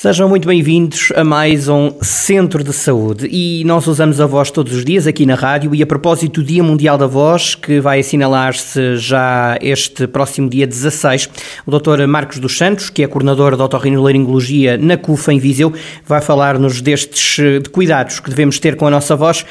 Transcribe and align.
Sejam 0.00 0.28
muito 0.28 0.46
bem-vindos 0.46 1.12
a 1.16 1.24
mais 1.24 1.66
um 1.66 1.90
Centro 2.02 2.62
de 2.62 2.72
Saúde 2.72 3.26
e 3.32 3.64
nós 3.64 3.84
usamos 3.88 4.20
a 4.20 4.26
voz 4.26 4.48
todos 4.48 4.72
os 4.72 4.84
dias 4.84 5.08
aqui 5.08 5.26
na 5.26 5.34
rádio 5.34 5.74
e 5.74 5.82
a 5.82 5.86
propósito 5.86 6.40
do 6.40 6.46
Dia 6.46 6.62
Mundial 6.62 6.96
da 6.96 7.08
Voz, 7.08 7.56
que 7.56 7.80
vai 7.80 7.98
assinalar-se 7.98 8.96
já 8.96 9.58
este 9.60 10.06
próximo 10.06 10.48
dia 10.48 10.68
16, 10.68 11.28
o 11.66 11.76
Dr. 11.76 12.06
Marcos 12.06 12.38
dos 12.38 12.56
Santos, 12.56 12.90
que 12.90 13.02
é 13.02 13.08
coordenador 13.08 13.56
de 13.56 13.62
otorrinolaringologia 13.62 14.78
na 14.78 14.96
CUFA 14.96 15.32
em 15.32 15.40
Viseu, 15.40 15.74
vai 16.06 16.20
falar-nos 16.20 16.80
destes 16.80 17.60
de 17.60 17.68
cuidados 17.68 18.20
que 18.20 18.30
devemos 18.30 18.60
ter 18.60 18.76
com 18.76 18.86
a 18.86 18.90
nossa 18.92 19.16
voz. 19.16 19.44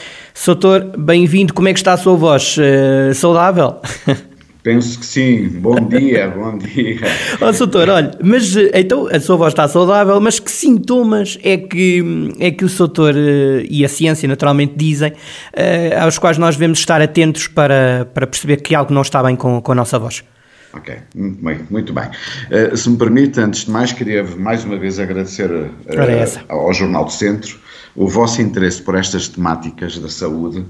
Doutor, 0.46 0.94
bem-vindo, 0.98 1.54
como 1.54 1.68
é 1.68 1.74
que 1.74 1.80
está 1.80 1.92
a 1.92 1.98
sua 1.98 2.16
voz? 2.16 2.56
Uh, 2.56 3.14
saudável? 3.14 3.82
Penso 4.68 5.00
que 5.00 5.06
sim. 5.06 5.48
Bom 5.48 5.80
dia, 5.88 6.28
bom 6.36 6.58
dia. 6.58 7.00
Ó, 7.40 7.48
oh, 7.48 7.52
doutor, 7.54 7.88
olha, 7.88 8.12
mas 8.22 8.54
então 8.74 9.08
a 9.08 9.18
sua 9.18 9.38
voz 9.38 9.54
está 9.54 9.66
saudável, 9.66 10.20
mas 10.20 10.42
que 10.42 10.52
sintomas 10.52 11.40
é 11.42 11.56
que, 11.56 12.34
é 12.38 12.52
que 12.52 12.66
o 12.66 12.68
doutor 12.68 13.16
eh, 13.16 13.66
e 13.70 13.86
a 13.86 13.88
ciência 13.88 14.28
naturalmente 14.28 14.74
dizem, 14.76 15.14
uh, 15.14 16.04
aos 16.04 16.20
quais 16.20 16.38
nós 16.38 16.58
devemos 16.58 16.80
estar 16.80 17.02
atentos 17.02 17.48
para, 17.48 18.10
para 18.14 18.28
perceber 18.28 18.58
que 18.58 18.76
algo 18.76 18.94
não 18.94 19.04
está 19.04 19.24
bem 19.24 19.38
com, 19.38 19.62
com 19.62 19.72
a 19.72 19.76
nossa 19.76 19.98
voz? 19.98 20.22
Ok, 20.74 20.98
muito 21.16 21.46
bem. 21.46 21.60
Muito 21.70 21.94
bem. 21.94 22.10
Uh, 22.52 22.76
se 22.76 22.90
me 22.90 22.98
permite, 22.98 23.40
antes 23.40 23.64
de 23.64 23.72
mais, 23.72 23.94
queria 23.94 24.22
mais 24.22 24.66
uma 24.66 24.78
vez 24.78 25.00
agradecer 25.00 25.50
uh, 25.50 25.72
ao 26.50 26.74
Jornal 26.74 27.06
do 27.06 27.12
Centro 27.14 27.58
o 27.98 28.08
vosso 28.08 28.42
interesse 28.42 28.82
por 28.82 28.96
estas 28.96 29.28
temáticas 29.28 29.98
da 29.98 30.08
saúde 30.08 30.66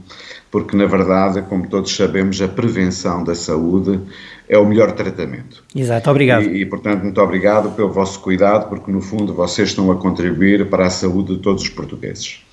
porque 0.49 0.75
na 0.75 0.85
verdade, 0.85 1.41
como 1.43 1.67
todos 1.67 1.95
sabemos, 1.95 2.41
a 2.41 2.47
prevenção 2.47 3.23
da 3.23 3.35
saúde 3.35 3.99
é 4.47 4.57
o 4.57 4.65
melhor 4.65 4.93
tratamento. 4.93 5.63
Exato, 5.75 6.09
obrigado. 6.09 6.43
E, 6.43 6.61
e, 6.61 6.65
portanto, 6.65 7.03
muito 7.03 7.21
obrigado 7.21 7.75
pelo 7.75 7.91
vosso 7.91 8.19
cuidado, 8.21 8.69
porque 8.69 8.91
no 8.91 9.01
fundo 9.01 9.33
vocês 9.33 9.69
estão 9.69 9.91
a 9.91 9.95
contribuir 9.95 10.69
para 10.69 10.87
a 10.87 10.89
saúde 10.89 11.35
de 11.35 11.41
todos 11.41 11.63
os 11.63 11.69
portugueses. 11.69 12.43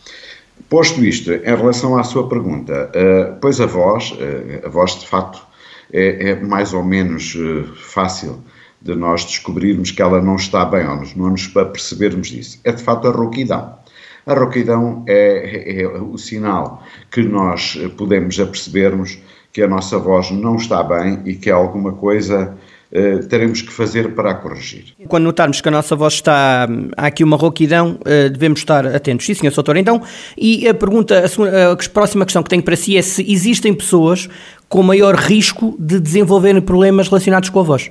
Posto 0.69 1.05
isto, 1.05 1.33
em 1.33 1.57
relação 1.57 1.97
à 1.97 2.03
sua 2.03 2.29
pergunta, 2.29 2.91
uh, 2.91 3.39
pois 3.41 3.61
a 3.61 3.67
voz, 3.67 4.11
uh, 4.13 4.67
a 4.67 4.69
voz 4.69 4.99
de 4.99 5.07
facto 5.07 5.45
é, 5.93 6.31
é 6.31 6.41
mais 6.41 6.73
ou 6.73 6.83
menos 6.83 7.35
uh, 7.35 7.65
fácil 7.77 8.43
de 8.83 8.95
nós 8.95 9.25
descobrirmos 9.25 9.91
que 9.91 10.03
ela 10.03 10.21
não 10.21 10.37
está 10.37 10.65
bem, 10.65 10.87
ou 10.87 11.03
não 11.17 11.31
nos 11.31 11.47
para 11.47 11.65
percebermos 11.67 12.29
disso. 12.29 12.61
É 12.65 12.73
de 12.73 12.83
facto 12.83 13.09
a 13.09 13.11
rouquidão. 13.11 13.84
A 14.27 14.35
rouquidão 14.35 15.05
é, 15.07 15.83
é, 15.83 15.87
o 15.87 16.17
sinal 16.17 16.83
que 17.11 17.23
nós 17.23 17.79
podemos 17.97 18.39
apercebermos 18.41 19.19
que 19.53 19.63
a 19.63 19.69
nossa 19.69 19.99
voz 19.99 20.31
não 20.31 20.57
está 20.57 20.83
bem 20.83 21.21
e 21.25 21.35
que 21.35 21.51
alguma 21.51 21.93
coisa 21.93 22.57
Uh, 22.97 23.27
teremos 23.27 23.61
que 23.61 23.73
fazer 23.73 24.15
para 24.15 24.31
a 24.31 24.35
corrigir. 24.35 24.95
Quando 25.09 25.25
notarmos 25.25 25.61
que 25.61 25.67
a 25.67 25.71
nossa 25.73 25.97
voz 25.97 26.15
está, 26.15 26.69
há 26.97 27.07
aqui 27.07 27.25
uma 27.25 27.37
rouquidão, 27.37 27.99
uh, 28.03 28.31
devemos 28.31 28.61
estar 28.61 28.87
atentos. 28.87 29.27
Sim, 29.27 29.35
senhor 29.35 29.53
doutor. 29.53 29.77
Então, 29.77 30.01
e 30.39 30.69
a 30.69 30.73
pergunta, 30.73 31.19
a, 31.19 31.27
segunda, 31.27 31.73
a, 31.73 31.77
próxima 31.93 32.25
questão 32.25 32.41
que 32.41 32.51
tenho 32.51 32.63
para 32.63 32.77
si 32.77 32.97
é 32.97 33.03
se 33.03 33.29
existem 33.29 33.75
pessoas 33.75 34.29
com 34.69 34.81
maior 34.85 35.17
risco 35.17 35.75
de 35.77 35.99
desenvolverem 35.99 36.63
problemas 36.63 37.09
relacionados 37.09 37.49
com 37.49 37.59
a 37.59 37.63
voz? 37.65 37.91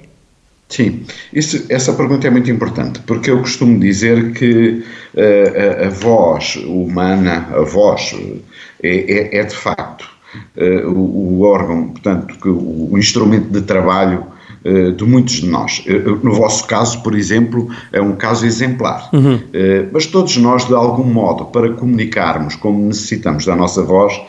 Sim, 0.73 1.03
isso, 1.31 1.67
essa 1.69 1.93
pergunta 1.93 2.25
é 2.25 2.31
muito 2.31 2.49
importante, 2.49 2.99
porque 3.05 3.29
eu 3.29 3.37
costumo 3.37 3.79
dizer 3.79 4.33
que 4.33 4.83
uh, 5.13 5.83
a, 5.83 5.85
a, 5.85 5.89
voz 5.91 6.55
humana, 6.65 7.47
a 7.51 7.61
voz, 7.61 8.15
é, 8.81 8.87
é, 8.89 9.37
é 9.37 9.43
de 9.43 9.55
facto 9.55 10.09
uh, 10.57 10.89
o, 10.89 11.37
o, 11.37 11.41
órgão, 11.43 11.89
portanto, 11.89 12.35
que, 12.41 12.49
o, 12.49 12.89
o 12.91 12.97
instrumento 12.97 13.51
de 13.51 13.61
trabalho 13.61 14.25
uh, 14.65 14.91
de 14.93 15.03
muitos 15.03 15.41
de 15.41 15.47
nós. 15.47 15.85
no 16.23 16.33
vosso 16.33 16.65
caso, 16.65 17.03
por 17.03 17.13
exemplo, 17.13 17.69
é 17.91 18.01
um 18.01 18.15
caso 18.15 18.43
exemplar. 18.43 19.11
Uhum. 19.13 19.39
mas 19.91 20.07
todos 20.07 20.35
nós, 20.37 20.65
de 20.65 20.73
algum 20.73 21.03
modo, 21.03 21.45
para 21.45 21.71
comunicarmos 21.73 22.55
como 22.55 22.83
necessitamos 22.83 23.45
da 23.45 23.55
nossa 23.55 23.83
voz, 23.83 24.19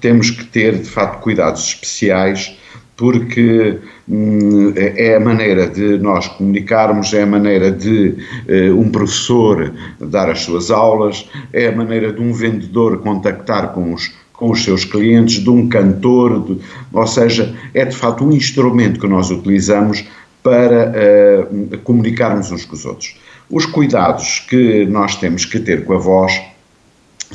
temos 0.00 0.32
que 0.32 0.44
ter, 0.46 0.80
de 0.80 0.90
facto, 0.90 1.20
cuidados 1.20 1.62
especiais 1.62 2.60
porque 2.96 3.78
hum, 4.08 4.72
é 4.76 5.16
a 5.16 5.20
maneira 5.20 5.66
de 5.66 5.98
nós 5.98 6.28
comunicarmos, 6.28 7.12
é 7.14 7.22
a 7.22 7.26
maneira 7.26 7.70
de 7.70 8.14
uh, 8.48 8.78
um 8.78 8.90
professor 8.90 9.72
dar 10.00 10.30
as 10.30 10.40
suas 10.40 10.70
aulas, 10.70 11.28
é 11.52 11.68
a 11.68 11.72
maneira 11.72 12.12
de 12.12 12.20
um 12.20 12.32
vendedor 12.32 12.98
contactar 12.98 13.72
com 13.72 13.94
os, 13.94 14.12
com 14.32 14.50
os 14.50 14.62
seus 14.62 14.84
clientes, 14.84 15.42
de 15.42 15.50
um 15.50 15.68
cantor, 15.68 16.44
de, 16.44 16.58
ou 16.92 17.06
seja, 17.06 17.54
é 17.74 17.84
de 17.84 17.96
facto 17.96 18.24
um 18.24 18.32
instrumento 18.32 19.00
que 19.00 19.08
nós 19.08 19.30
utilizamos 19.30 20.04
para 20.42 20.92
uh, 20.92 21.78
comunicarmos 21.78 22.50
uns 22.50 22.64
com 22.64 22.74
os 22.74 22.84
outros. 22.84 23.16
Os 23.50 23.66
cuidados 23.66 24.40
que 24.48 24.86
nós 24.86 25.16
temos 25.16 25.44
que 25.44 25.60
ter 25.60 25.84
com 25.84 25.94
a 25.94 25.98
voz 25.98 26.32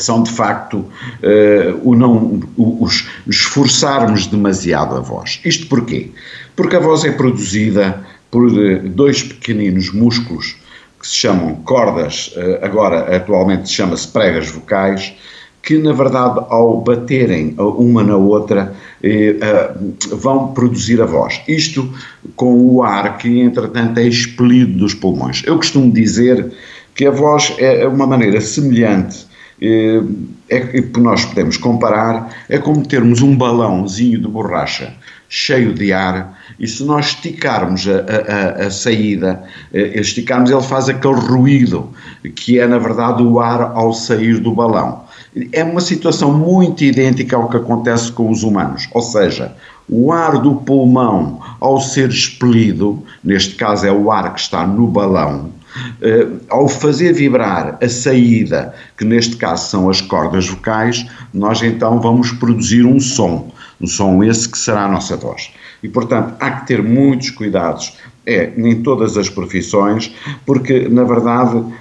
são 0.03 0.23
de 0.23 0.31
facto 0.31 0.77
uh, 0.77 1.81
o 1.83 1.95
não 1.95 2.41
o, 2.55 2.83
os 2.83 3.07
esforçarmos 3.27 4.27
demasiado 4.27 4.95
a 4.95 4.99
voz. 4.99 5.39
Isto 5.43 5.67
porquê? 5.67 6.11
Porque 6.55 6.75
a 6.75 6.79
voz 6.79 7.03
é 7.03 7.11
produzida 7.11 8.05
por 8.31 8.45
uh, 8.45 8.79
dois 8.89 9.23
pequeninos 9.23 9.91
músculos 9.91 10.55
que 10.99 11.07
se 11.07 11.15
chamam 11.15 11.55
cordas, 11.63 12.33
uh, 12.35 12.65
agora 12.65 13.15
atualmente 13.15 13.69
chama-se 13.69 14.07
pregas 14.07 14.49
vocais, 14.49 15.13
que 15.61 15.77
na 15.77 15.91
verdade 15.91 16.39
ao 16.49 16.79
baterem 16.79 17.53
uma 17.57 18.01
na 18.01 18.15
outra 18.15 18.73
vão 20.13 20.53
produzir 20.53 21.01
a 21.01 21.05
voz. 21.05 21.41
Isto 21.45 21.93
com 22.37 22.53
o 22.53 22.81
ar 22.81 23.17
que 23.17 23.41
entretanto 23.41 23.97
é 23.97 24.07
expelido 24.07 24.77
dos 24.77 24.93
pulmões. 24.93 25.43
Eu 25.45 25.57
costumo 25.57 25.91
dizer 25.91 26.53
que 26.95 27.05
a 27.05 27.11
voz 27.11 27.53
é 27.57 27.85
uma 27.85 28.07
maneira 28.07 28.39
semelhante 28.39 29.26
é, 29.61 30.01
é 30.49 30.81
que 30.81 30.99
nós 30.99 31.25
podemos 31.25 31.57
comparar, 31.57 32.45
é 32.47 32.57
como 32.57 32.85
termos 32.85 33.21
um 33.21 33.35
balãozinho 33.35 34.21
de 34.21 34.27
borracha 34.27 34.93
cheio 35.29 35.73
de 35.73 35.91
ar 35.91 36.37
e 36.59 36.67
se 36.67 36.83
nós 36.83 37.07
esticarmos 37.07 37.85
a, 37.87 38.63
a, 38.63 38.67
a, 38.67 38.71
saída, 38.71 39.43
eh, 39.73 39.99
esticarmos, 39.99 40.49
ele 40.49 40.61
faz 40.61 40.87
aquele 40.89 41.15
ruído 41.15 41.89
que 42.35 42.59
é 42.59 42.67
na 42.67 42.77
verdade 42.77 43.21
o 43.21 43.39
ar 43.39 43.61
ao 43.75 43.93
sair 43.93 44.39
do 44.39 44.53
balão. 44.53 45.03
É 45.51 45.63
uma 45.63 45.81
situação 45.81 46.33
muito 46.33 46.83
idêntica 46.83 47.35
ao 47.35 47.49
que 47.49 47.57
acontece 47.57 48.11
com 48.11 48.31
os 48.31 48.43
humanos, 48.43 48.87
ou 48.93 49.01
seja, 49.01 49.53
o 49.89 50.11
ar 50.11 50.39
do 50.39 50.55
pulmão 50.55 51.39
ao 51.59 51.79
ser 51.79 52.09
expelido, 52.09 53.03
neste 53.23 53.55
caso 53.55 53.85
é 53.85 53.91
o 53.91 54.11
ar 54.11 54.33
que 54.33 54.39
está 54.39 54.65
no 54.65 54.87
balão, 54.87 55.51
Uh, 56.01 56.39
ao 56.49 56.67
fazer 56.67 57.13
vibrar 57.13 57.77
a 57.81 57.89
saída, 57.89 58.73
que 58.97 59.05
neste 59.05 59.35
caso 59.35 59.69
são 59.69 59.89
as 59.89 60.01
cordas 60.01 60.47
vocais, 60.47 61.05
nós 61.33 61.61
então 61.61 61.99
vamos 61.99 62.31
produzir 62.31 62.85
um 62.85 62.99
som, 62.99 63.51
um 63.79 63.87
som 63.87 64.23
esse 64.23 64.47
que 64.49 64.57
será 64.57 64.85
a 64.85 64.91
nossa 64.91 65.15
voz. 65.15 65.51
E 65.81 65.89
portanto 65.89 66.35
há 66.39 66.51
que 66.51 66.67
ter 66.67 66.83
muitos 66.83 67.29
cuidados 67.29 67.93
é, 68.25 68.51
em 68.57 68.81
todas 68.81 69.15
as 69.17 69.29
profissões, 69.29 70.13
porque 70.45 70.89
na 70.89 71.03
verdade 71.03 71.55
uh, 71.55 71.73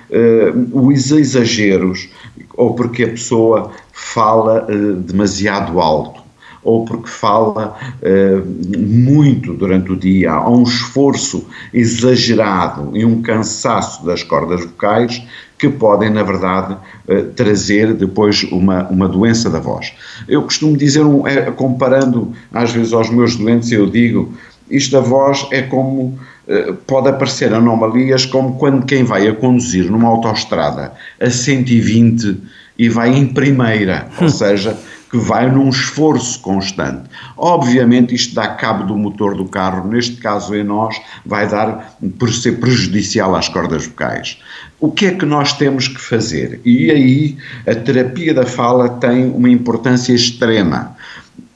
os 0.73 1.11
exageros, 1.11 2.09
ou 2.55 2.75
porque 2.75 3.03
a 3.03 3.09
pessoa 3.09 3.73
fala 3.93 4.65
uh, 4.71 4.95
demasiado 4.95 5.81
alto, 5.81 6.26
ou 6.67 6.85
porque 6.85 7.09
fala 7.09 7.77
uh, 8.03 8.77
muito 8.77 9.55
durante 9.55 9.93
o 9.93 9.97
dia, 9.97 10.33
há 10.33 10.51
um 10.51 10.65
esforço 10.65 11.47
exagerado 11.73 12.91
e 12.93 13.05
um 13.05 13.23
cansaço 13.23 14.05
das 14.05 14.25
cordas 14.25 14.63
vocais 14.63 15.23
que 15.57 15.69
podem, 15.69 16.11
na 16.11 16.25
verdade, 16.25 16.77
uh, 17.09 17.23
trazer 17.37 17.95
depois 17.95 18.43
uma, 18.51 18.83
uma 18.89 19.09
doença 19.09 19.49
da 19.49 19.61
voz. 19.61 19.93
Eu 20.27 20.43
costumo 20.43 20.77
dizer, 20.77 21.03
um, 21.03 21.25
é, 21.25 21.53
comparando 21.53 22.33
às 22.53 22.73
vezes 22.73 22.93
aos 22.93 23.09
meus 23.11 23.37
doentes, 23.37 23.71
eu 23.71 23.87
digo, 23.87 24.35
isto 24.69 24.91
da 24.91 25.01
voz 25.01 25.47
é 25.53 25.63
como 25.63 26.19
uh, 26.49 26.75
pode 26.85 27.09
aparecer 27.09 27.55
anomalias 27.55 28.27
como 28.27 28.59
quando 28.59 28.85
quem 28.85 29.05
vai 29.05 29.29
a 29.29 29.33
conduzir 29.33 29.89
numa 29.89 30.09
autoestrada 30.09 30.93
a 31.21 31.31
120 31.31 32.37
e 32.77 32.89
vai 32.89 33.17
em 33.17 33.27
primeira, 33.27 34.09
ou 34.21 34.29
seja, 34.29 34.77
que 35.17 35.25
vai 35.25 35.51
num 35.51 35.71
esforço 35.71 36.39
constante. 36.41 37.09
Obviamente, 37.39 38.15
isto 38.15 38.35
dá 38.35 38.49
cabo 38.49 38.85
do 38.85 38.97
motor 38.99 39.35
do 39.35 39.47
carro, 39.47 39.89
neste 39.89 40.17
caso 40.17 40.55
em 40.55 40.63
nós, 40.63 40.95
vai 41.25 41.49
dar 41.49 41.97
por 42.19 42.31
ser 42.31 42.61
prejudicial 42.61 43.35
às 43.35 43.49
cordas 43.49 43.87
vocais. 43.87 44.39
O 44.79 44.91
que 44.91 45.07
é 45.07 45.15
que 45.15 45.25
nós 45.25 45.55
temos 45.55 45.89
que 45.89 45.99
fazer? 45.99 46.61
E 46.67 46.91
aí 46.91 47.39
a 47.67 47.75
terapia 47.75 48.35
da 48.35 48.45
fala 48.45 48.91
tem 48.91 49.31
uma 49.31 49.49
importância 49.49 50.13
extrema. 50.13 50.95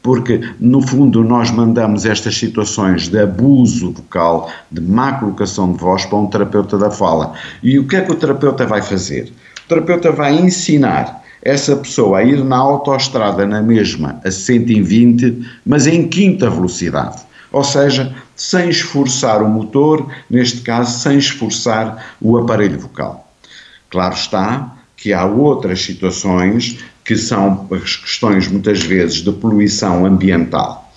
porque 0.03 0.41
no 0.59 0.81
fundo 0.81 1.23
nós 1.23 1.51
mandamos 1.51 2.07
estas 2.07 2.35
situações 2.35 3.09
de 3.11 3.19
abuso 3.19 3.93
vocal, 3.93 4.51
de 4.73 4.81
má 4.81 5.12
colocação 5.12 5.71
de 5.75 5.79
voz 5.79 6.07
para 6.07 6.17
um 6.17 6.27
terapeuta 6.27 6.79
da 6.79 6.91
fala. 6.91 7.35
E 7.62 7.79
o 7.79 7.87
que 7.87 7.97
é 7.97 8.01
que 8.01 8.11
o 8.11 8.15
terapeuta 8.15 8.65
vai 8.65 8.81
fazer? 8.81 9.31
O 9.67 9.69
terapeuta 9.69 10.11
vai 10.11 10.35
ensinar 10.35 11.19
essa 11.42 11.76
pessoa 11.76 12.19
a 12.19 12.25
ir 12.25 12.44
na 12.44 12.56
autoestrada 12.56 13.46
na 13.46 13.62
mesma 13.62 14.20
a 14.25 14.31
120, 14.31 15.46
mas 15.64 15.87
em 15.87 16.08
quinta 16.08 16.50
velocidade. 16.50 17.22
Ou 17.52 17.64
seja, 17.64 18.14
sem 18.37 18.69
esforçar 18.69 19.42
o 19.42 19.48
motor, 19.48 20.06
neste 20.28 20.60
caso, 20.60 20.98
sem 20.98 21.19
esforçar 21.19 22.14
o 22.20 22.38
aparelho 22.38 22.78
vocal. 22.78 23.28
Claro 23.88 24.14
está 24.14 24.76
que 24.96 25.12
há 25.12 25.25
outras 25.25 25.82
situações 25.82 26.78
que 27.04 27.16
são 27.16 27.66
as 27.72 27.96
questões 27.96 28.46
muitas 28.46 28.82
vezes 28.82 29.16
de 29.16 29.32
poluição 29.32 30.06
ambiental, 30.06 30.92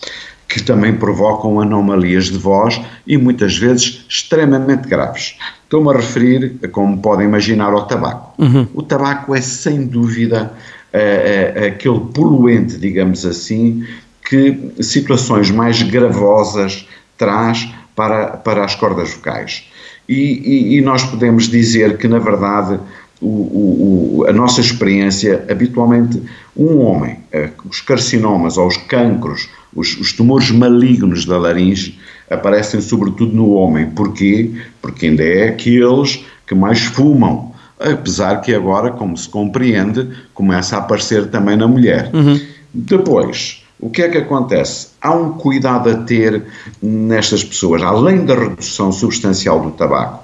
que 0.48 0.62
também 0.62 0.94
provocam 0.94 1.60
anomalias 1.60 2.26
de 2.26 2.38
voz 2.38 2.80
e 3.06 3.18
muitas 3.18 3.58
vezes 3.58 4.06
extremamente 4.08 4.88
graves. 4.88 5.36
Estou-me 5.64 5.90
a 5.90 5.98
referir, 5.98 6.60
como 6.72 6.98
podem 7.00 7.28
imaginar, 7.28 7.74
ao 7.74 7.86
tabaco. 7.86 8.42
Uhum. 8.42 8.68
O 8.74 8.82
tabaco 8.82 9.36
é 9.36 9.42
sem 9.42 9.86
dúvida 9.86 10.54
é, 10.92 11.54
é, 11.56 11.68
aquele 11.68 12.00
poluente, 12.14 12.78
digamos 12.78 13.26
assim, 13.26 13.86
que 14.28 14.72
situações 14.80 15.52
mais 15.52 15.82
gravosas 15.82 16.88
traz 17.18 17.68
para, 17.96 18.38
para 18.38 18.64
as 18.64 18.76
cordas 18.76 19.14
vocais. 19.14 19.66
E, 20.08 20.14
e, 20.14 20.78
e 20.78 20.82
nós 20.82 21.04
podemos 21.04 21.48
dizer 21.50 21.98
que, 21.98 22.08
na 22.08 22.20
verdade, 22.20 22.80
o, 23.24 24.20
o, 24.22 24.26
a 24.28 24.34
nossa 24.34 24.60
experiência, 24.60 25.46
habitualmente, 25.50 26.22
um 26.56 26.80
homem, 26.80 27.20
eh, 27.32 27.50
os 27.70 27.80
carcinomas 27.80 28.58
ou 28.58 28.68
os 28.68 28.76
cancros, 28.76 29.50
os, 29.74 29.98
os, 29.98 30.12
tumores 30.12 30.52
malignos 30.52 31.26
da 31.26 31.38
laringe, 31.38 31.98
aparecem 32.30 32.82
sobretudo 32.82 33.36
no 33.36 33.52
homem. 33.52 33.90
Porquê? 33.90 34.52
Porque 34.82 35.08
ainda 35.08 35.24
é 35.24 35.50
aqueles 35.50 36.24
que 36.48 36.56
mais 36.56 36.82
fumam. 36.82 37.52
Apesar 37.80 38.42
que 38.42 38.54
agora, 38.54 38.92
como 38.92 39.18
se 39.18 39.28
compreende, 39.28 40.10
começa 40.34 40.76
a 40.76 40.80
aparecer 40.80 41.28
também 41.28 41.58
na 41.58 41.68
mulher. 41.68 42.10
Uhum. 42.14 42.40
Depois, 42.74 43.64
o 43.80 43.90
que 43.90 44.02
é 44.02 44.10
que 44.10 44.18
acontece? 44.18 44.90
Há 45.02 45.14
um 45.14 45.34
cuidado 45.34 45.90
a 45.90 45.96
ter 45.96 46.44
nestas 46.82 47.44
pessoas, 47.44 47.82
além 47.82 48.26
da 48.26 48.36
redução 48.36 48.92
substancial 48.92 49.60
do 49.60 49.72
tabaco 49.72 50.24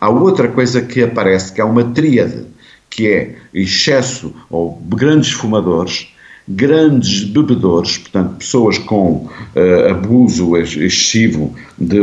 Há 0.00 0.10
outra 0.10 0.48
coisa 0.48 0.82
que 0.82 1.02
aparece, 1.02 1.52
que 1.52 1.60
é 1.60 1.64
uma 1.64 1.82
tríade, 1.82 2.44
que 2.90 3.08
é 3.08 3.36
excesso 3.52 4.34
ou 4.50 4.80
grandes 4.86 5.32
fumadores, 5.32 6.12
grandes 6.48 7.24
bebedores, 7.24 7.98
portanto, 7.98 8.36
pessoas 8.36 8.78
com 8.78 9.28
uh, 9.28 9.90
abuso 9.90 10.56
excessivo 10.56 11.54
de, 11.78 11.98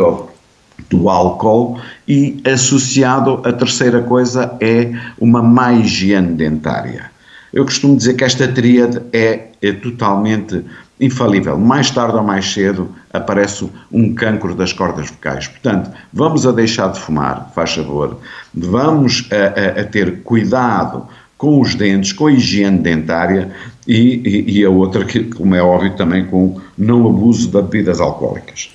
do 0.89 1.09
álcool 1.09 1.79
e 2.07 2.41
associado 2.45 3.41
a 3.45 3.53
terceira 3.53 4.01
coisa 4.01 4.55
é 4.59 4.91
uma 5.19 5.41
má 5.41 5.73
higiene 5.73 6.33
dentária. 6.33 7.11
Eu 7.53 7.65
costumo 7.65 7.95
dizer 7.95 8.15
que 8.15 8.23
esta 8.23 8.47
tríade 8.47 8.99
é, 9.13 9.49
é 9.61 9.71
totalmente 9.71 10.63
infalível. 10.99 11.57
Mais 11.57 11.91
tarde 11.91 12.17
ou 12.17 12.23
mais 12.23 12.51
cedo 12.51 12.89
aparece 13.11 13.69
um 13.91 14.13
cancro 14.13 14.55
das 14.55 14.73
cordas 14.73 15.09
vocais. 15.09 15.47
Portanto, 15.47 15.91
vamos 16.11 16.47
a 16.47 16.51
deixar 16.51 16.91
de 16.91 16.99
fumar, 16.99 17.51
faz 17.53 17.73
favor. 17.75 18.19
Vamos 18.53 19.29
a, 19.31 19.79
a, 19.79 19.81
a 19.81 19.83
ter 19.83 20.21
cuidado 20.23 21.07
com 21.43 21.59
os 21.59 21.75
dentes, 21.75 22.13
com 22.13 22.27
a 22.27 22.31
higiene 22.31 22.77
dentária 22.77 23.51
e, 23.85 24.45
e, 24.47 24.59
e, 24.59 24.63
a 24.63 24.69
outra, 24.69 25.03
que, 25.03 25.25
como 25.25 25.53
é 25.53 25.61
óbvio, 25.61 25.93
também 25.93 26.25
com 26.25 26.57
não 26.77 27.05
abuso 27.05 27.47
de 27.47 27.61
bebidas 27.61 27.99
alcoólicas. 27.99 28.69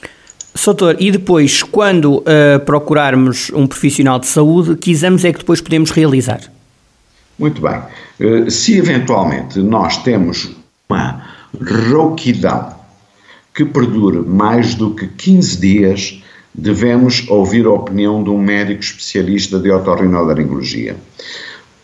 Soutor, 0.54 0.96
e 0.98 1.10
depois, 1.10 1.62
quando 1.62 2.18
uh, 2.18 2.60
procurarmos 2.66 3.50
um 3.54 3.66
profissional 3.66 4.18
de 4.18 4.26
saúde, 4.26 4.76
que 4.76 4.90
exames 4.90 5.24
é 5.24 5.32
que 5.32 5.38
depois 5.38 5.62
podemos 5.62 5.90
realizar? 5.90 6.40
Muito 7.38 7.62
bem. 7.62 7.80
Uh, 8.20 8.50
se 8.50 8.76
eventualmente 8.76 9.60
nós 9.60 9.96
temos 10.02 10.50
uma 10.90 11.24
rouquidão 11.90 12.74
que 13.54 13.64
perdure 13.64 14.18
mais 14.28 14.74
do 14.74 14.94
que 14.94 15.06
15 15.06 15.58
dias, 15.58 16.22
devemos 16.54 17.26
ouvir 17.30 17.64
a 17.64 17.70
opinião 17.70 18.22
de 18.22 18.28
um 18.28 18.38
médico 18.38 18.82
especialista 18.82 19.58
de 19.58 19.70
otorrinolaringologia. 19.70 20.96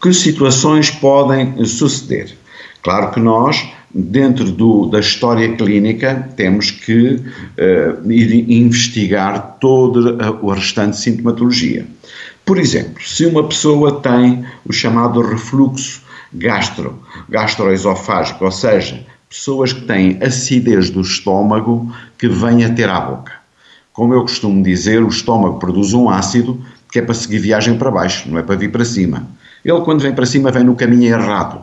Que 0.05 0.13
situações 0.13 0.91
podem 0.91 1.65
suceder? 1.65 2.37
Claro 2.83 3.11
que 3.11 3.19
nós, 3.19 3.67
dentro 3.95 4.53
do, 4.53 4.85
da 4.85 5.01
história 5.01 5.57
clínica, 5.57 6.29
temos 6.37 6.71
que 6.71 7.15
uh, 7.15 8.13
ir 8.13 8.53
investigar 8.53 9.57
toda 9.59 10.23
a, 10.23 10.55
restante 10.55 10.99
sintomatologia. 10.99 11.87
Por 12.45 12.59
exemplo, 12.59 13.03
se 13.03 13.25
uma 13.25 13.45
pessoa 13.45 13.99
tem 14.03 14.45
o 14.67 14.75
chamado 14.75 15.23
refluxo 15.23 16.03
gastro, 16.35 17.03
gastroesofágico, 17.31 18.45
ou 18.45 18.53
seja, 18.53 19.07
pessoas 19.31 19.73
que 19.73 19.87
têm 19.87 20.19
acidez 20.23 20.91
do 20.91 21.01
estômago 21.01 21.91
que 22.19 22.29
vêm 22.29 22.63
a 22.63 22.75
ter 22.75 22.91
à 22.91 23.01
boca. 23.01 23.33
Como 23.91 24.13
eu 24.13 24.21
costumo 24.21 24.63
dizer, 24.63 25.03
o 25.03 25.09
estômago 25.09 25.59
produz 25.59 25.95
um 25.95 26.11
ácido 26.11 26.63
que 26.93 26.99
é 26.99 27.03
para 27.03 27.15
seguir 27.15 27.39
viagem 27.39 27.79
para 27.79 27.91
baixo, 27.91 28.29
não 28.29 28.39
é 28.39 28.43
para 28.43 28.55
vir 28.55 28.71
para 28.71 28.85
cima. 28.85 29.27
Ele, 29.65 29.81
quando 29.81 30.03
vem 30.03 30.15
para 30.15 30.27
cima, 30.27 30.51
vem 30.51 30.65
no 30.65 30.77
caminho 30.77 31.15
errado 31.15 31.63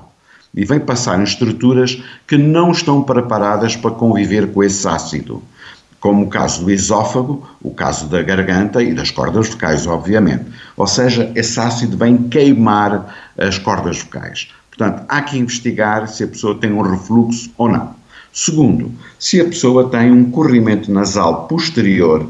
e 0.53 0.65
vem 0.65 0.79
passar 0.79 1.19
em 1.19 1.23
estruturas 1.23 2.01
que 2.27 2.37
não 2.37 2.71
estão 2.71 3.03
preparadas 3.03 3.75
para 3.75 3.91
conviver 3.91 4.51
com 4.51 4.63
esse 4.63 4.85
ácido, 4.87 5.41
como 5.99 6.25
o 6.25 6.29
caso 6.29 6.63
do 6.63 6.71
esófago, 6.71 7.47
o 7.61 7.71
caso 7.71 8.07
da 8.07 8.21
garganta 8.21 8.81
e 8.81 8.93
das 8.93 9.11
cordas 9.11 9.49
vocais, 9.49 9.85
obviamente. 9.85 10.45
Ou 10.75 10.87
seja, 10.87 11.31
esse 11.35 11.59
ácido 11.59 11.95
vem 11.95 12.17
queimar 12.17 13.31
as 13.37 13.57
cordas 13.59 13.99
vocais. 13.99 14.49
Portanto, 14.69 15.03
há 15.07 15.21
que 15.21 15.37
investigar 15.37 16.07
se 16.07 16.23
a 16.23 16.27
pessoa 16.27 16.57
tem 16.57 16.71
um 16.71 16.81
refluxo 16.81 17.51
ou 17.57 17.69
não. 17.69 17.95
Segundo, 18.33 18.91
se 19.19 19.39
a 19.39 19.45
pessoa 19.45 19.89
tem 19.89 20.11
um 20.11 20.31
corrimento 20.31 20.91
nasal 20.91 21.47
posterior 21.47 22.27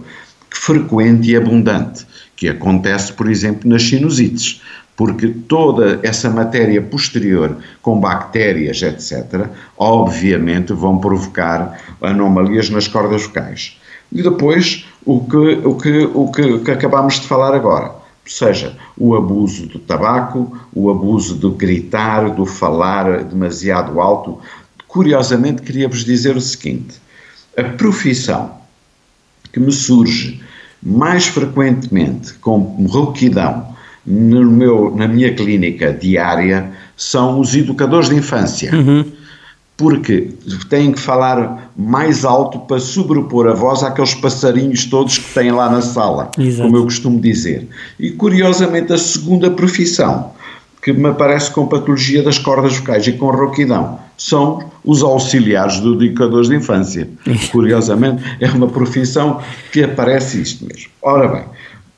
frequente 0.50 1.32
e 1.32 1.36
abundante, 1.36 2.06
que 2.36 2.50
acontece, 2.50 3.14
por 3.14 3.30
exemplo, 3.30 3.70
nas 3.70 3.84
sinusites, 3.84 4.62
porque 4.96 5.28
toda 5.28 6.00
essa 6.04 6.30
matéria 6.30 6.82
posterior, 6.82 7.58
com 7.82 8.00
bactérias, 8.00 8.82
etc., 8.82 9.48
obviamente 9.78 10.74
vão 10.74 10.98
provocar 10.98 11.80
anomalias 12.02 12.70
nas 12.70 12.88
cordas 12.88 13.24
vocais. 13.24 13.80
E 14.12 14.22
depois, 14.22 14.86
o 15.06 15.22
que, 15.22 15.62
o 15.64 15.76
que, 15.76 16.10
o 16.14 16.32
que, 16.32 16.60
que 16.60 16.72
acabamos 16.72 17.20
de 17.20 17.28
falar 17.28 17.56
agora 17.56 18.02
seja 18.26 18.78
o 18.98 19.16
abuso 19.16 19.68
do 19.68 19.80
tabaco, 19.80 20.58
o 20.74 20.90
abuso 20.90 21.36
do 21.36 21.52
gritar, 21.52 22.30
do 22.30 22.46
falar 22.46 23.24
demasiado 23.24 24.00
alto. 24.00 24.40
Curiosamente, 24.88 25.62
queria-vos 25.62 26.06
dizer 26.06 26.36
o 26.36 26.42
seguinte: 26.42 27.02
a 27.58 27.64
profissão 27.64 28.52
que 29.52 29.60
me 29.60 29.72
surge 29.72 30.42
mais 30.82 31.28
frequentemente 31.28 32.34
com 32.36 32.60
rouquidão 32.88 33.76
no 34.06 34.50
meu, 34.50 34.96
na 34.96 35.08
minha 35.08 35.34
clínica 35.34 35.94
diária 35.94 36.72
são 36.98 37.40
os 37.40 37.56
educadores 37.56 38.10
de 38.10 38.16
infância. 38.16 38.74
Uhum 38.74 39.06
porque 39.82 40.30
têm 40.70 40.92
que 40.92 41.00
falar 41.00 41.72
mais 41.76 42.24
alto 42.24 42.60
para 42.60 42.80
sobrepor 42.80 43.48
a 43.48 43.54
voz 43.54 43.82
àqueles 43.82 44.14
passarinhos 44.14 44.86
todos 44.86 45.18
que 45.18 45.34
têm 45.34 45.52
lá 45.52 45.72
na 45.72 45.82
sala, 45.82 46.30
Exato. 46.38 46.62
como 46.62 46.78
eu 46.78 46.84
costumo 46.84 47.20
dizer. 47.20 47.68
E 48.00 48.12
curiosamente, 48.12 48.94
a 48.94 48.98
segunda 48.98 49.50
profissão 49.50 50.34
que 50.84 50.94
me 50.94 51.10
aparece 51.10 51.50
com 51.50 51.66
patologia 51.66 52.22
das 52.22 52.38
cordas 52.38 52.78
vocais 52.78 53.08
e 53.08 53.14
com 53.14 53.32
rouquidão 53.32 54.00
são 54.16 54.72
os 54.84 55.02
auxiliares 55.02 55.80
do 55.80 56.04
educadores 56.04 56.50
de 56.50 56.56
infância. 56.56 57.10
Curiosamente, 57.52 58.24
é 58.40 58.48
uma 58.52 58.68
profissão 58.68 59.42
que 59.72 59.84
aparece 59.84 60.42
isto 60.42 60.64
mesmo. 60.66 60.92
Ora 61.02 61.28
bem, 61.28 61.44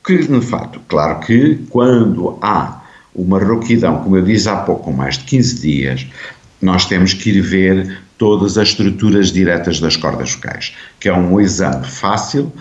que 0.04 0.18
de 0.18 0.40
fato, 0.42 0.80
claro 0.88 1.20
que 1.20 1.56
quando 1.70 2.38
há 2.42 2.82
uma 3.14 3.42
rouquidão, 3.42 4.02
como 4.02 4.16
eu 4.16 4.22
disse 4.22 4.48
há 4.48 4.56
pouco, 4.56 4.84
com 4.84 4.92
mais 4.92 5.16
de 5.16 5.24
15 5.24 5.60
dias, 5.60 6.06
nós 6.60 6.86
temos 6.86 7.14
que 7.14 7.30
ir 7.30 7.40
ver 7.40 7.98
todas 8.16 8.56
as 8.56 8.68
estruturas 8.68 9.32
diretas 9.32 9.80
das 9.80 9.96
cordas 9.96 10.32
vocais, 10.32 10.74
que 11.00 11.08
é 11.08 11.12
um 11.12 11.40
exame 11.40 11.84
fácil, 11.86 12.52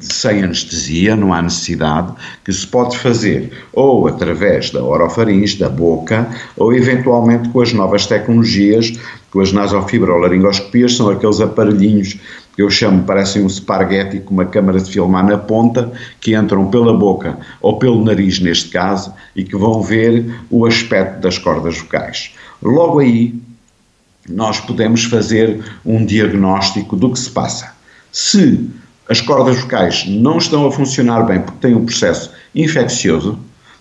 sem 0.00 0.42
anestesia, 0.42 1.14
não 1.14 1.32
há 1.32 1.40
necessidade, 1.40 2.12
que 2.44 2.52
se 2.52 2.66
pode 2.66 2.98
fazer 2.98 3.52
ou 3.72 4.08
através 4.08 4.70
da 4.70 4.82
orofaringe, 4.82 5.58
da 5.58 5.68
boca, 5.68 6.28
ou 6.56 6.74
eventualmente 6.74 7.48
com 7.50 7.60
as 7.60 7.72
novas 7.72 8.06
tecnologias, 8.06 8.92
com 9.30 9.40
as 9.40 9.52
nasofibrolaringoscopias, 9.52 10.96
são 10.96 11.10
aqueles 11.10 11.40
aparelhinhos 11.40 12.18
que 12.54 12.62
eu 12.62 12.70
chamo, 12.70 13.04
parecem 13.04 13.42
um 13.42 13.46
esparguete 13.46 14.20
com 14.20 14.34
uma 14.34 14.44
câmara 14.44 14.80
de 14.80 14.90
filmar 14.90 15.24
na 15.24 15.38
ponta, 15.38 15.92
que 16.20 16.34
entram 16.34 16.68
pela 16.70 16.92
boca 16.92 17.38
ou 17.60 17.78
pelo 17.78 18.04
nariz 18.04 18.40
neste 18.40 18.70
caso, 18.70 19.12
e 19.36 19.44
que 19.44 19.56
vão 19.56 19.82
ver 19.82 20.40
o 20.50 20.66
aspecto 20.66 21.20
das 21.20 21.38
cordas 21.38 21.78
vocais. 21.78 22.34
Logo 22.60 22.98
aí, 22.98 23.34
nós 24.28 24.60
podemos 24.60 25.04
fazer 25.04 25.62
um 25.84 26.04
diagnóstico 26.04 26.96
do 26.96 27.12
que 27.12 27.18
se 27.18 27.30
passa. 27.30 27.72
Se 28.10 28.68
as 29.08 29.20
cordas 29.20 29.58
vocais 29.60 30.04
não 30.06 30.38
estão 30.38 30.66
a 30.66 30.72
funcionar 30.72 31.22
bem 31.22 31.40
porque 31.40 31.60
têm 31.60 31.74
um 31.74 31.86
processo 31.86 32.30
infeccioso, 32.54 33.38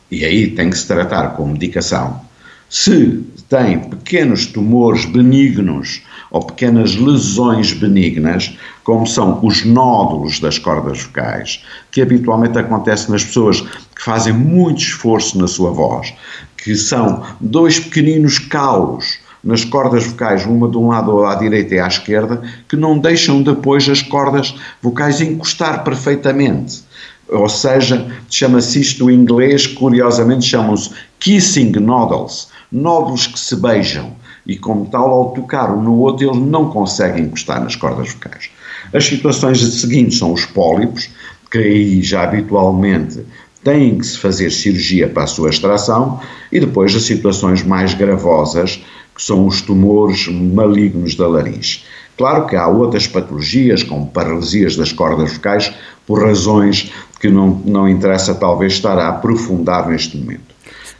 e 0.09 0.23
aí 0.23 0.51
tem 0.51 0.69
que 0.69 0.77
se 0.77 0.87
tratar 0.87 1.35
com 1.35 1.47
medicação, 1.47 2.21
se 2.69 3.23
tem 3.49 3.79
pequenos 3.79 4.45
tumores 4.47 5.05
benignos 5.05 6.01
ou 6.31 6.41
pequenas 6.41 6.95
lesões 6.95 7.71
benignas, 7.73 8.57
como 8.83 9.07
são 9.07 9.39
os 9.43 9.65
nódulos 9.65 10.39
das 10.39 10.59
cordas 10.59 11.01
vocais, 11.01 11.63
que 11.91 12.01
habitualmente 12.01 12.57
acontece 12.57 13.09
nas 13.09 13.23
pessoas 13.23 13.61
que 13.61 14.03
fazem 14.03 14.33
muito 14.33 14.79
esforço 14.79 15.37
na 15.39 15.47
sua 15.47 15.71
voz, 15.71 16.13
que 16.57 16.75
são 16.75 17.23
dois 17.39 17.79
pequeninos 17.79 18.39
calos 18.39 19.19
nas 19.43 19.63
cordas 19.63 20.05
vocais, 20.05 20.45
uma 20.45 20.67
de 20.67 20.77
um 20.77 20.87
lado 20.87 21.23
à 21.25 21.35
direita 21.35 21.75
e 21.75 21.79
à 21.79 21.87
esquerda, 21.87 22.41
que 22.67 22.75
não 22.75 22.99
deixam 22.99 23.41
depois 23.41 23.87
as 23.87 24.01
cordas 24.01 24.53
vocais 24.81 25.21
encostar 25.21 25.85
perfeitamente. 25.85 26.83
Ou 27.29 27.47
seja, 27.47 28.05
chama-se 28.29 28.81
isto 28.81 29.09
em 29.09 29.15
inglês, 29.15 29.67
curiosamente 29.67 30.45
chamam-se 30.45 30.91
kissing 31.19 31.71
nodules, 31.71 32.49
nódulos 32.71 33.27
que 33.27 33.39
se 33.39 33.55
beijam 33.55 34.13
e, 34.45 34.57
como 34.57 34.85
tal, 34.85 35.09
ao 35.09 35.31
tocar 35.31 35.71
um 35.71 35.81
no 35.81 35.97
outro, 35.99 36.27
eles 36.27 36.37
não 36.37 36.69
conseguem 36.69 37.25
encostar 37.25 37.61
nas 37.61 37.75
cordas 37.75 38.11
vocais. 38.11 38.49
As 38.93 39.05
situações 39.05 39.59
seguintes 39.59 40.17
são 40.17 40.33
os 40.33 40.45
pólipos, 40.45 41.09
que 41.51 41.57
aí 41.57 42.01
já 42.01 42.23
habitualmente 42.23 43.25
têm 43.63 43.97
que 43.97 44.05
se 44.05 44.17
fazer 44.17 44.51
cirurgia 44.51 45.09
para 45.09 45.23
a 45.23 45.27
sua 45.27 45.49
extração, 45.49 46.19
e 46.51 46.59
depois 46.59 46.95
as 46.95 47.03
situações 47.03 47.63
mais 47.63 47.93
gravosas, 47.93 48.81
que 49.13 49.21
são 49.21 49.47
os 49.47 49.61
tumores 49.61 50.27
malignos 50.27 51.15
da 51.15 51.27
laringe. 51.27 51.83
Claro 52.17 52.47
que 52.47 52.55
há 52.55 52.67
outras 52.67 53.07
patologias, 53.07 53.83
como 53.83 54.07
paralisias 54.07 54.75
das 54.75 54.91
cordas 54.91 55.33
vocais, 55.33 55.73
por 56.05 56.23
razões 56.23 56.91
que 57.19 57.29
não, 57.29 57.61
não 57.65 57.89
interessa 57.89 58.33
talvez 58.33 58.73
estar 58.73 58.97
a 58.97 59.09
aprofundar 59.09 59.87
neste 59.89 60.17
momento. 60.17 60.56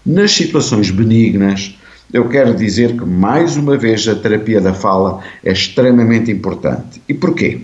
Nas 0.07 0.31
situações 0.31 0.89
benignas, 0.89 1.77
eu 2.13 2.29
quero 2.29 2.55
dizer 2.55 2.93
que, 2.93 3.03
mais 3.03 3.57
uma 3.57 3.75
vez, 3.75 4.07
a 4.07 4.15
terapia 4.15 4.61
da 4.61 4.73
fala 4.73 5.21
é 5.43 5.51
extremamente 5.51 6.31
importante. 6.31 7.01
E 7.09 7.13
porquê? 7.13 7.59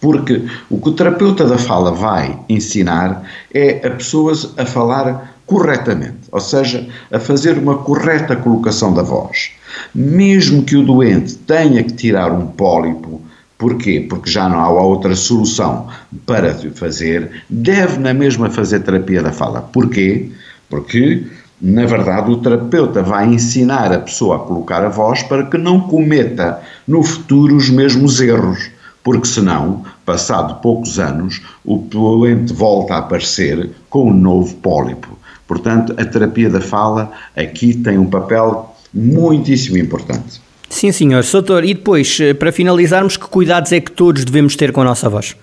Porque 0.00 0.42
o 0.68 0.80
que 0.80 0.88
o 0.88 0.92
terapeuta 0.92 1.46
da 1.46 1.56
fala 1.56 1.92
vai 1.92 2.36
ensinar 2.48 3.22
é 3.54 3.86
a 3.86 3.90
pessoas 3.90 4.54
a 4.56 4.66
falar 4.66 5.36
corretamente, 5.46 6.18
ou 6.32 6.40
seja, 6.40 6.84
a 7.12 7.20
fazer 7.20 7.56
uma 7.58 7.78
correta 7.78 8.34
colocação 8.34 8.92
da 8.92 9.02
voz. 9.02 9.52
Mesmo 9.94 10.64
que 10.64 10.76
o 10.76 10.82
doente 10.82 11.36
tenha 11.36 11.80
que 11.84 11.92
tirar 11.92 12.32
um 12.32 12.48
pólipo, 12.48 13.22
Porquê? 13.56 14.04
Porque 14.06 14.28
já 14.28 14.50
não 14.50 14.58
há 14.58 14.68
outra 14.68 15.14
solução 15.14 15.88
para 16.26 16.52
fazer, 16.74 17.42
deve 17.48 17.98
na 17.98 18.12
mesma 18.12 18.50
fazer 18.50 18.80
terapia 18.80 19.22
da 19.22 19.32
fala. 19.32 19.62
Porquê? 19.62 20.30
Porque 20.68 21.24
na 21.60 21.86
verdade, 21.86 22.30
o 22.30 22.36
terapeuta 22.36 23.02
vai 23.02 23.26
ensinar 23.26 23.92
a 23.92 23.98
pessoa 23.98 24.36
a 24.36 24.40
colocar 24.40 24.84
a 24.84 24.88
voz 24.88 25.22
para 25.22 25.44
que 25.44 25.56
não 25.56 25.80
cometa 25.80 26.60
no 26.86 27.02
futuro 27.02 27.56
os 27.56 27.70
mesmos 27.70 28.20
erros, 28.20 28.70
porque 29.02 29.26
senão, 29.26 29.82
passado 30.04 30.60
poucos 30.60 30.98
anos, 30.98 31.40
o 31.64 31.78
doente 31.78 32.52
volta 32.52 32.94
a 32.94 32.98
aparecer 32.98 33.70
com 33.88 34.10
um 34.10 34.14
novo 34.14 34.54
pólipo. 34.56 35.18
Portanto, 35.46 35.94
a 35.96 36.04
terapia 36.04 36.50
da 36.50 36.60
fala 36.60 37.10
aqui 37.34 37.72
tem 37.74 37.96
um 37.96 38.06
papel 38.06 38.74
muitíssimo 38.92 39.78
importante. 39.78 40.40
Sim, 40.68 40.90
senhor. 40.92 41.22
Soutor, 41.24 41.64
e 41.64 41.72
depois, 41.72 42.18
eh, 42.20 42.34
para 42.34 42.50
finalizarmos, 42.50 43.16
que 43.16 43.26
cuidados 43.28 43.72
é 43.72 43.80
que 43.80 43.92
todos 43.92 44.24
devemos 44.24 44.56
ter 44.56 44.72
com 44.72 44.80
a 44.80 44.84
nossa 44.84 45.08
voz? 45.08 45.36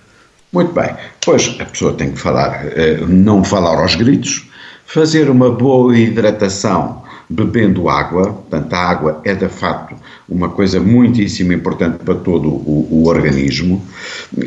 Muito 0.52 0.72
bem. 0.72 0.90
Pois 1.24 1.56
a 1.58 1.64
pessoa 1.64 1.94
tem 1.94 2.12
que 2.12 2.20
falar, 2.20 2.66
eh, 2.66 2.98
não 3.08 3.42
falar 3.42 3.80
aos 3.80 3.94
gritos, 3.94 4.46
Fazer 4.86 5.30
uma 5.30 5.50
boa 5.50 5.96
hidratação 5.96 7.02
bebendo 7.28 7.88
água, 7.88 8.32
portanto, 8.32 8.72
a 8.72 8.78
água 8.78 9.20
é 9.24 9.34
de 9.34 9.48
facto 9.48 9.94
uma 10.28 10.48
coisa 10.48 10.80
muitíssimo 10.80 11.52
importante 11.52 11.98
para 11.98 12.14
todo 12.14 12.48
o, 12.48 12.88
o, 12.90 13.06
organismo. 13.08 13.84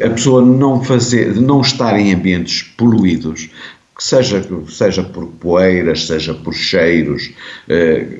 A 0.03 0.10
pessoa 0.10 0.41
não 0.41 0.84
fazer, 0.84 1.36
não 1.36 1.62
estar 1.62 2.00
em 2.00 2.13
ambientes 2.13 2.63
poluídos, 2.63 3.50
seja, 4.00 4.46
seja 4.70 5.03
por 5.03 5.25
poeiras, 5.25 6.08
seja 6.08 6.34
por 6.34 6.53
cheiros, 6.53 7.32
eh, 7.67 8.20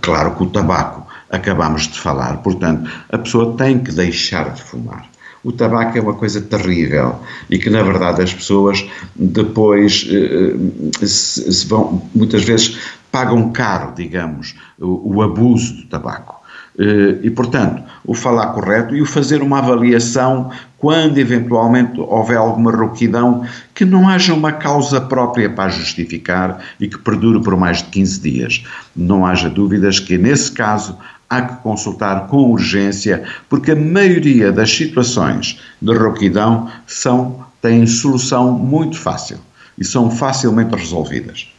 claro 0.00 0.34
que 0.36 0.42
o 0.42 0.46
tabaco 0.46 1.06
acabamos 1.30 1.88
de 1.88 1.98
falar, 1.98 2.36
portanto, 2.42 2.90
a 3.10 3.18
pessoa 3.18 3.56
tem 3.56 3.78
que 3.78 3.90
deixar 3.90 4.52
de 4.52 4.62
fumar 4.62 5.13
o 5.44 5.52
tabaco 5.52 5.96
é 5.96 6.00
uma 6.00 6.14
coisa 6.14 6.40
terrível 6.40 7.20
e 7.50 7.58
que, 7.58 7.68
na 7.68 7.82
verdade, 7.82 8.22
as 8.22 8.32
pessoas 8.32 8.84
depois 9.14 10.08
eh, 10.10 10.56
eh, 11.02 11.06
se, 11.06 11.52
se 11.52 11.66
vão, 11.68 12.02
muitas 12.14 12.42
vezes 12.42 12.78
pagam 13.12 13.52
caro, 13.52 13.92
digamos, 13.94 14.56
o, 14.80 15.16
o 15.16 15.22
abuso 15.22 15.74
do 15.74 15.84
tabaco. 15.84 16.42
Eh, 16.78 17.20
e, 17.22 17.30
portanto, 17.30 17.82
o 18.04 18.14
falar 18.14 18.48
correto 18.48 18.96
e 18.96 19.02
o 19.02 19.06
fazer 19.06 19.42
uma 19.42 19.58
avaliação 19.58 20.50
quando 20.78 21.18
eventualmente 21.18 22.00
houver 22.00 22.36
alguma 22.36 22.72
rouquidão 22.72 23.46
que 23.74 23.84
não 23.84 24.08
haja 24.08 24.34
uma 24.34 24.52
causa 24.52 25.00
própria 25.00 25.48
para 25.48 25.70
justificar 25.70 26.62
e 26.80 26.88
que 26.88 26.98
perdure 26.98 27.40
por 27.42 27.56
mais 27.56 27.78
de 27.78 27.84
15 27.84 28.20
dias. 28.20 28.64
Não 28.96 29.24
haja 29.24 29.48
dúvidas 29.48 30.00
que, 30.00 30.18
nesse 30.18 30.50
caso, 30.50 30.98
há 31.28 31.42
que 31.42 31.62
consultar 31.62 32.26
com 32.26 32.50
urgência, 32.50 33.24
porque 33.48 33.72
a 33.72 33.76
maioria 33.76 34.52
das 34.52 34.70
situações 34.70 35.60
de 35.80 35.92
rouquidão 35.92 36.70
são, 36.86 37.44
têm 37.60 37.86
solução 37.86 38.52
muito 38.52 38.98
fácil 38.98 39.38
e 39.78 39.84
são 39.84 40.10
facilmente 40.10 40.74
resolvidas. 40.74 41.53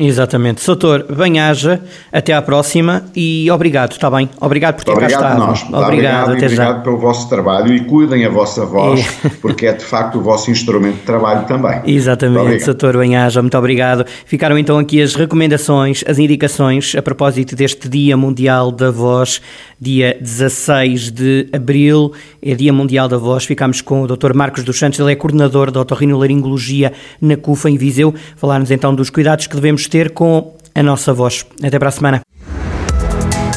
Exatamente. 0.00 0.62
Soutor, 0.62 1.04
bem-haja, 1.14 1.78
até 2.10 2.32
à 2.32 2.40
próxima 2.40 3.04
e 3.14 3.50
obrigado, 3.50 3.92
está 3.92 4.10
bem? 4.10 4.30
Obrigado 4.40 4.76
por 4.76 4.84
ter 4.84 4.92
obrigado 4.92 5.20
cá 5.20 5.28
estado. 5.28 5.46
Nós. 5.46 5.62
Obrigado, 5.62 5.84
obrigado, 5.84 6.30
até 6.30 6.46
obrigado 6.46 6.76
já. 6.76 6.80
pelo 6.80 6.96
vosso 6.96 7.28
trabalho 7.28 7.74
e 7.74 7.80
cuidem 7.80 8.24
a 8.24 8.30
vossa 8.30 8.64
voz, 8.64 9.00
e... 9.22 9.28
porque 9.42 9.66
é 9.66 9.74
de 9.74 9.84
facto 9.84 10.18
o 10.18 10.22
vosso 10.22 10.50
instrumento 10.50 10.96
de 10.96 11.02
trabalho 11.02 11.46
também. 11.46 11.82
Exatamente, 11.84 12.64
Soutor 12.64 12.96
bem-haja, 12.96 13.42
muito 13.42 13.58
obrigado. 13.58 14.06
Ficaram 14.24 14.56
então 14.56 14.78
aqui 14.78 15.02
as 15.02 15.14
recomendações, 15.14 16.02
as 16.06 16.18
indicações 16.18 16.94
a 16.96 17.02
propósito 17.02 17.54
deste 17.54 17.86
Dia 17.86 18.16
Mundial 18.16 18.72
da 18.72 18.90
Voz, 18.90 19.42
dia 19.80 20.16
16 20.20 21.10
de 21.10 21.48
Abril, 21.52 22.12
é 22.42 22.54
Dia 22.54 22.72
Mundial 22.72 23.08
da 23.08 23.16
Voz. 23.16 23.44
Ficámos 23.44 23.80
com 23.80 24.02
o 24.02 24.06
Dr. 24.06 24.34
Marcos 24.34 24.62
dos 24.62 24.78
Santos, 24.78 24.98
ele 25.00 25.12
é 25.12 25.16
coordenador 25.16 25.70
da 25.70 25.80
otorrinolaringologia 25.80 26.92
na 27.20 27.36
CUFA, 27.36 27.70
em 27.70 27.76
Viseu. 27.76 28.14
Falar-nos 28.36 28.70
então 28.70 28.94
dos 28.94 29.08
cuidados 29.08 29.46
que 29.46 29.54
devemos 29.54 29.86
ter 29.86 30.10
com 30.10 30.54
a 30.74 30.82
nossa 30.82 31.12
voz. 31.12 31.46
Até 31.62 31.78
para 31.78 31.88
a 31.88 31.92
semana. 31.92 32.20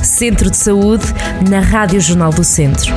Centro 0.02 0.50
de 0.50 0.58
Saúde, 0.58 1.06
na 1.50 1.60
Rádio 1.60 2.00
Jornal 2.00 2.32
do 2.32 2.44
Centro. 2.44 2.94